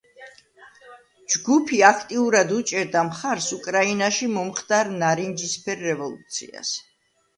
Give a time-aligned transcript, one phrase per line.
[1.33, 6.73] ჯგუფი აქტიურად უჭერდა მხარს უკრაინაში მომხდარ ნარინჯისფერ რევოლუციას.